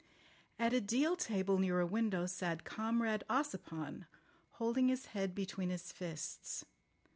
At 0.57 0.73
a 0.73 0.81
deal 0.81 1.15
table 1.15 1.59
near 1.59 1.79
a 1.79 1.85
window 1.85 2.25
sat 2.25 2.63
Comrade 2.63 3.23
Ossipon, 3.29 4.07
holding 4.53 4.87
his 4.87 5.05
head 5.13 5.35
between 5.35 5.69
his 5.69 5.91
fists. 5.91 6.65